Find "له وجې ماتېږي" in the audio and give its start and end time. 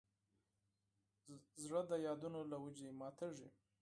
2.51-3.47